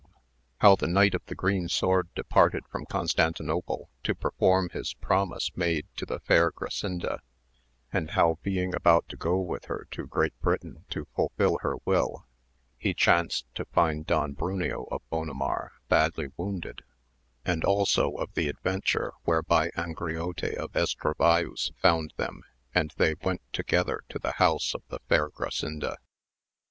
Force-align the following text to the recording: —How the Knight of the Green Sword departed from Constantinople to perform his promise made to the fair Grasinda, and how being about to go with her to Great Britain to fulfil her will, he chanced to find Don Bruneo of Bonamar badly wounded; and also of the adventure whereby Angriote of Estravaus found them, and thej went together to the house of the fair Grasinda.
—How 0.61 0.75
the 0.75 0.87
Knight 0.87 1.13
of 1.13 1.23
the 1.27 1.35
Green 1.35 1.69
Sword 1.69 2.09
departed 2.15 2.63
from 2.71 2.87
Constantinople 2.87 3.91
to 4.03 4.15
perform 4.15 4.69
his 4.69 4.95
promise 4.95 5.51
made 5.55 5.85
to 5.97 6.07
the 6.07 6.19
fair 6.21 6.49
Grasinda, 6.51 7.19
and 7.93 8.09
how 8.09 8.39
being 8.41 8.73
about 8.73 9.07
to 9.09 9.15
go 9.15 9.37
with 9.39 9.65
her 9.65 9.87
to 9.91 10.07
Great 10.07 10.33
Britain 10.41 10.85
to 10.89 11.05
fulfil 11.15 11.59
her 11.61 11.75
will, 11.85 12.25
he 12.79 12.95
chanced 12.95 13.45
to 13.53 13.63
find 13.65 14.07
Don 14.07 14.33
Bruneo 14.33 14.87
of 14.91 15.03
Bonamar 15.11 15.69
badly 15.87 16.29
wounded; 16.35 16.81
and 17.45 17.63
also 17.63 18.13
of 18.15 18.33
the 18.33 18.47
adventure 18.49 19.13
whereby 19.25 19.69
Angriote 19.77 20.55
of 20.55 20.71
Estravaus 20.75 21.69
found 21.79 22.15
them, 22.17 22.41
and 22.73 22.91
thej 22.95 23.23
went 23.23 23.43
together 23.53 24.01
to 24.09 24.17
the 24.17 24.31
house 24.37 24.73
of 24.73 24.81
the 24.87 24.97
fair 25.07 25.29
Grasinda. 25.29 25.97